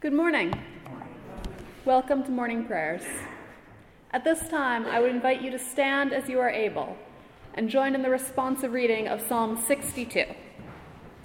[0.00, 0.54] Good morning.
[1.84, 3.02] Welcome to morning prayers.
[4.12, 6.96] At this time, I would invite you to stand as you are able
[7.52, 10.24] and join in the responsive reading of Psalm 62.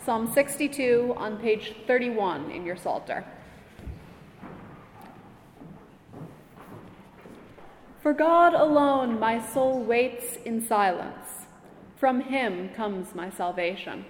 [0.03, 3.23] Psalm 62 on page 31 in your Psalter.
[8.03, 11.45] For God alone my soul waits in silence.
[11.95, 14.03] From him comes my salvation.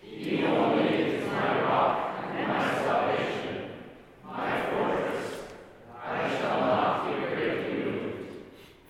[0.00, 3.20] He only is my rock and my salvation.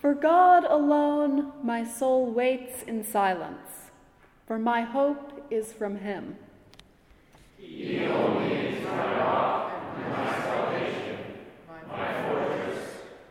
[0.01, 3.91] For God alone my soul waits in silence,
[4.47, 6.37] for my hope is from him.
[7.57, 11.19] He only is my rock and my salvation,
[11.89, 12.87] my fortress,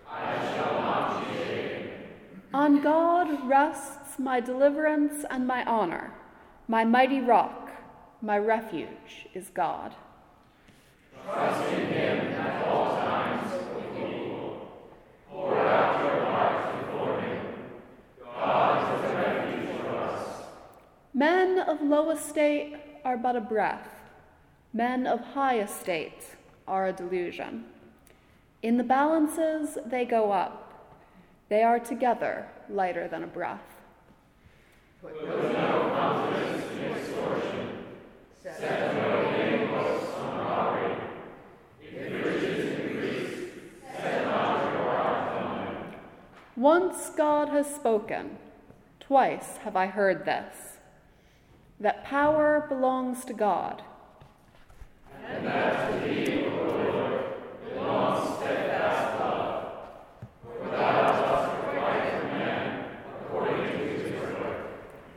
[0.10, 1.90] I shall not be shaken.
[2.52, 6.12] On God rests my deliverance and my honor,
[6.68, 7.70] my mighty rock,
[8.20, 9.94] my refuge is God.
[11.24, 14.72] Trust in him at all times, O people.
[15.30, 17.46] Pour out your heart before him.
[18.40, 20.44] God is a refuge for us.
[21.14, 22.76] Men of low estate
[23.06, 23.88] are but a breath.
[24.74, 26.36] Men of high estate
[26.68, 27.66] are a delusion.
[28.64, 30.66] In the balances they go up.
[31.48, 33.62] They are together lighter than a breath.
[35.02, 37.86] Put no confidence in extortion.
[38.42, 40.96] Set no impulse on robbery.
[41.82, 43.52] If riches increase,
[43.96, 45.96] set not your heart on.
[46.56, 48.38] Once God has spoken,
[49.00, 50.69] twice have I heard this
[51.80, 53.82] that power belongs to God.
[55.28, 57.24] And that to thee, O Lord,
[57.74, 59.74] belongs steadfast love.
[60.44, 61.22] For thou dost
[61.64, 61.78] for
[63.26, 64.14] according to his.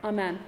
[0.03, 0.39] Amen.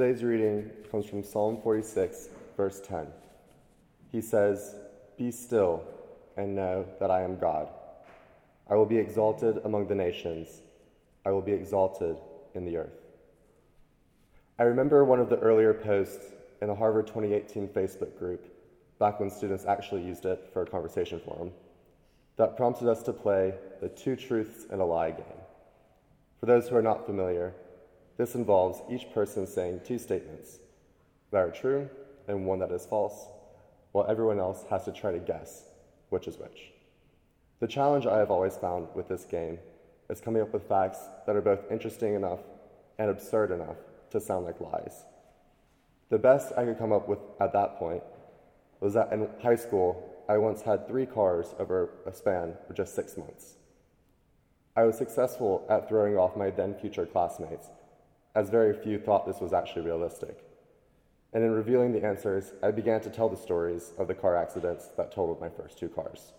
[0.00, 3.06] Today's reading comes from Psalm 46, verse 10.
[4.10, 4.74] He says,
[5.18, 5.84] Be still
[6.38, 7.68] and know that I am God.
[8.70, 10.62] I will be exalted among the nations,
[11.26, 12.16] I will be exalted
[12.54, 12.98] in the earth.
[14.58, 16.32] I remember one of the earlier posts
[16.62, 18.42] in the Harvard 2018 Facebook group,
[18.98, 21.50] back when students actually used it for a conversation forum,
[22.38, 23.52] that prompted us to play
[23.82, 25.40] the two truths and a lie game.
[26.38, 27.52] For those who are not familiar,
[28.20, 30.58] this involves each person saying two statements
[31.30, 31.88] that are true
[32.28, 33.28] and one that is false,
[33.92, 35.64] while everyone else has to try to guess
[36.10, 36.70] which is which.
[37.60, 39.58] The challenge I have always found with this game
[40.10, 42.40] is coming up with facts that are both interesting enough
[42.98, 43.78] and absurd enough
[44.10, 45.04] to sound like lies.
[46.10, 48.02] The best I could come up with at that point
[48.80, 52.94] was that in high school, I once had three cars over a span of just
[52.94, 53.54] six months.
[54.76, 57.70] I was successful at throwing off my then future classmates
[58.34, 60.44] as very few thought this was actually realistic.
[61.32, 64.88] And in revealing the answers, I began to tell the stories of the car accidents
[64.96, 66.32] that totaled my first two cars.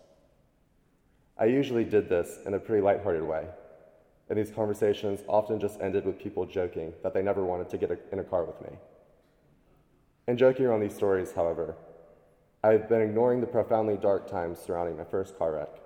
[1.38, 3.45] I usually did this in a pretty lighthearted way,
[4.29, 7.91] and these conversations often just ended with people joking that they never wanted to get
[8.11, 8.77] in a car with me.
[10.27, 11.75] In joking around these stories, however,
[12.63, 15.79] I've been ignoring the profoundly dark times surrounding my first car wreck,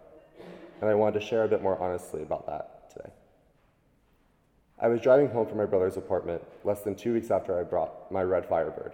[0.82, 2.75] and I wanted to share a bit more honestly about that.
[4.78, 8.12] I was driving home from my brother's apartment less than two weeks after I brought
[8.12, 8.94] my red Firebird.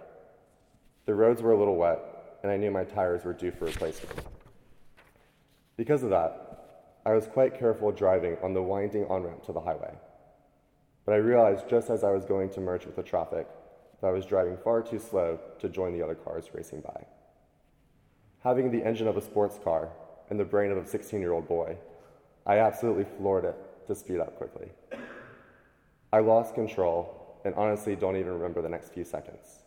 [1.06, 1.98] The roads were a little wet,
[2.42, 4.20] and I knew my tires were due for replacement.
[5.76, 9.60] Because of that, I was quite careful driving on the winding on ramp to the
[9.60, 9.92] highway.
[11.04, 13.48] But I realized just as I was going to merge with the traffic
[14.00, 17.06] that I was driving far too slow to join the other cars racing by.
[18.44, 19.88] Having the engine of a sports car
[20.30, 21.76] and the brain of a 16 year old boy,
[22.46, 23.56] I absolutely floored it
[23.88, 24.68] to speed up quickly.
[26.12, 29.62] I lost control and honestly don't even remember the next few seconds.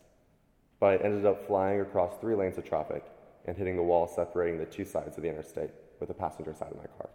[0.78, 3.04] But I ended up flying across three lanes of traffic
[3.46, 6.70] and hitting the wall separating the two sides of the interstate with the passenger side
[6.70, 7.10] of my car.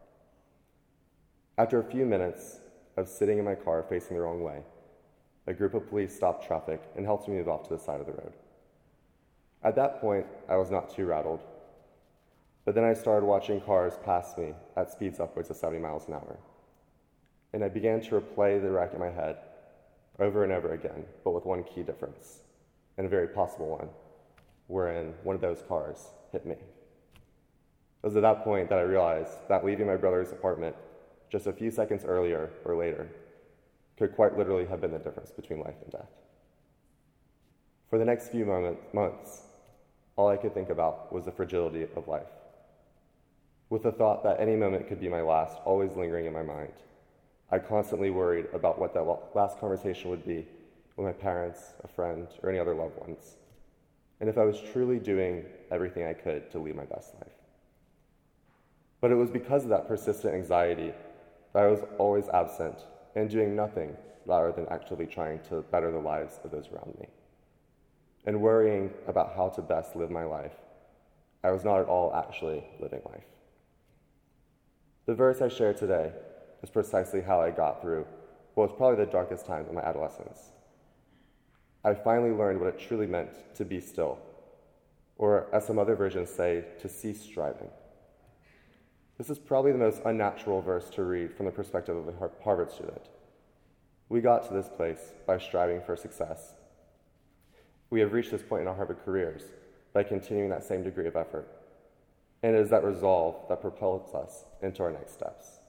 [1.57, 2.59] After a few minutes
[2.97, 4.63] of sitting in my car facing the wrong way,
[5.47, 8.07] a group of police stopped traffic and helped me move off to the side of
[8.07, 8.33] the road.
[9.63, 11.39] At that point, I was not too rattled,
[12.65, 16.15] but then I started watching cars pass me at speeds upwards of 70 miles an
[16.15, 16.37] hour
[17.53, 19.38] and I began to replay the wreck in my head
[20.19, 22.39] over and over again, but with one key difference,
[22.98, 23.89] and a very possible one,
[24.68, 26.56] wherein one of those cars hit me.
[26.56, 30.75] It was at that point that I realized that leaving my brother's apartment
[31.30, 33.09] just a few seconds earlier or later
[33.98, 36.09] could quite literally have been the difference between life and death.
[37.89, 39.42] For the next few moment, months,
[40.15, 42.31] all I could think about was the fragility of life.
[43.69, 46.74] With the thought that any moment could be my last always lingering in my mind,
[47.51, 49.03] I constantly worried about what that
[49.36, 50.48] last conversation would be
[50.95, 53.36] with my parents, a friend, or any other loved ones,
[54.19, 57.34] and if I was truly doing everything I could to lead my best life.
[59.01, 60.93] But it was because of that persistent anxiety
[61.53, 65.98] that I was always absent and doing nothing rather than actually trying to better the
[65.98, 67.08] lives of those around me.
[68.25, 70.53] And worrying about how to best live my life,
[71.43, 73.24] I was not at all actually living life.
[75.08, 76.12] The verse I share today
[76.63, 78.06] is precisely how I got through
[78.53, 80.39] what was probably the darkest times of my adolescence.
[81.84, 84.20] I finally learned what it truly meant to be still,
[85.18, 87.70] or as some other versions say, to cease striving.
[89.18, 92.72] This is probably the most unnatural verse to read from the perspective of a Harvard
[92.72, 93.10] student.
[94.10, 96.53] We got to this place by striving for success.
[97.89, 99.44] We have reached this point in our Harvard careers
[99.94, 101.48] by continuing that same degree of effort.
[102.44, 105.61] And it is that resolve that propels us into our next steps.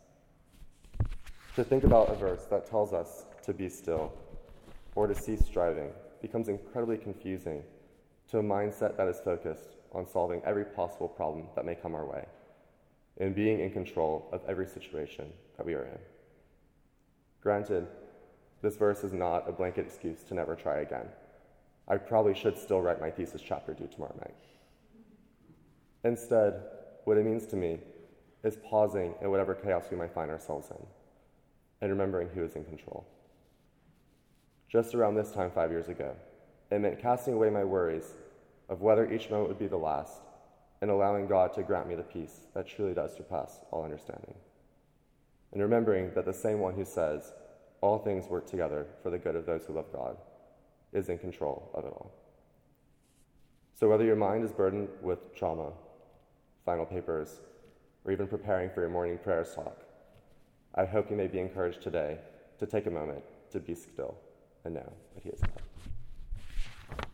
[1.56, 4.10] To think about a verse that tells us to be still
[4.94, 5.90] or to cease striving
[6.22, 7.62] becomes incredibly confusing
[8.30, 12.06] to a mindset that is focused on solving every possible problem that may come our
[12.06, 12.24] way
[13.20, 15.98] and being in control of every situation that we are in.
[17.42, 17.86] Granted,
[18.62, 21.06] this verse is not a blanket excuse to never try again.
[21.86, 24.34] I probably should still write my thesis chapter due tomorrow night.
[26.02, 26.62] Instead,
[27.04, 27.80] what it means to me
[28.42, 30.86] is pausing in whatever chaos we might find ourselves in
[31.82, 33.04] and remembering who is in control.
[34.70, 36.14] Just around this time five years ago,
[36.70, 38.14] it meant casting away my worries
[38.70, 40.22] of whether each moment would be the last
[40.80, 44.34] and allowing God to grant me the peace that truly does surpass all understanding.
[45.52, 47.34] And remembering that the same one who says,
[47.82, 50.16] all things work together for the good of those who love God,
[50.92, 52.12] is in control of it all.
[53.74, 55.72] So, whether your mind is burdened with trauma,
[56.64, 57.40] final papers,
[58.04, 59.81] or even preparing for your morning prayers talk,
[60.74, 62.18] I hope you may be encouraged today
[62.58, 64.16] to take a moment to be still
[64.64, 67.06] and know that He is God.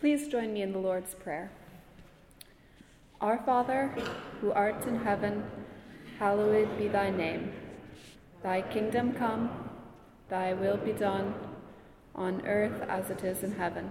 [0.00, 1.50] Please join me in the Lord's Prayer.
[3.20, 3.92] Our Father,
[4.40, 5.44] who art in heaven,
[6.18, 7.52] hallowed be thy name.
[8.42, 9.50] Thy kingdom come,
[10.28, 11.34] thy will be done,
[12.14, 13.90] on earth as it is in heaven.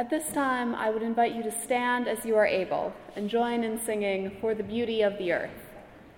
[0.00, 3.62] At this time, I would invite you to stand as you are able and join
[3.62, 5.50] in singing For the Beauty of the Earth,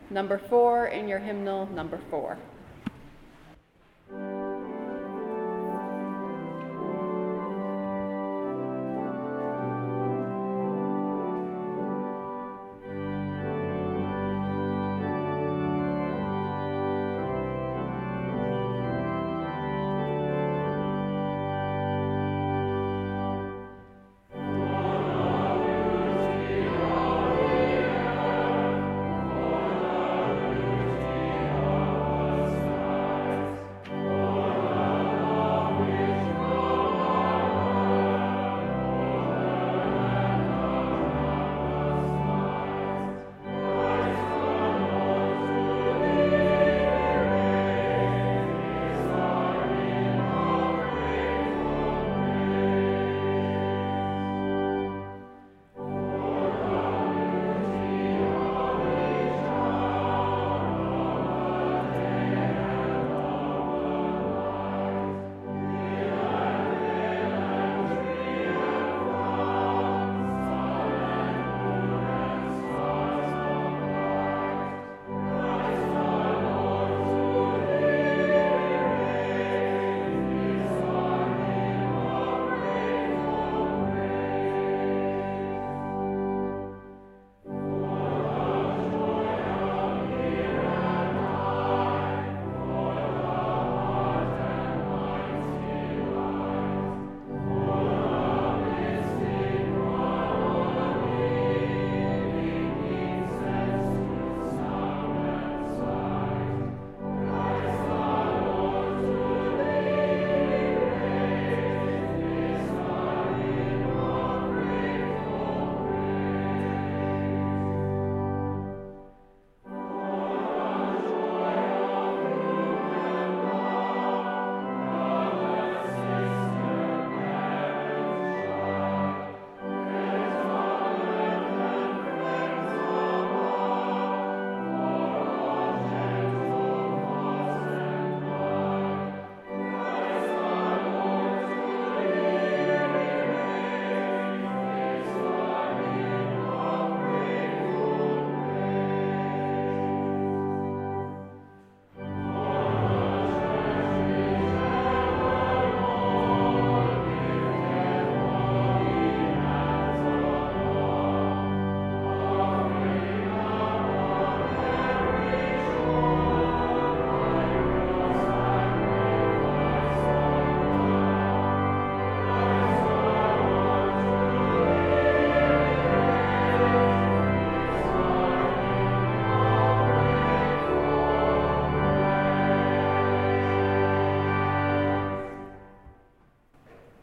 [0.09, 2.39] number four in your hymnal, number four.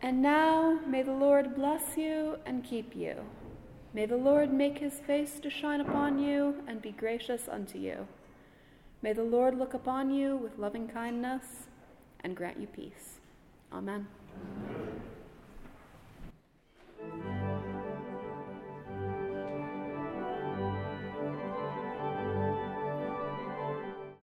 [0.10, 3.14] And now may the Lord bless you and keep you.
[3.94, 8.08] May the Lord make his face to shine upon you and be gracious unto you.
[9.04, 11.68] May the Lord look upon you with loving kindness
[12.22, 13.20] and grant you peace.
[13.72, 14.08] Amen.
[14.66, 15.02] Amen.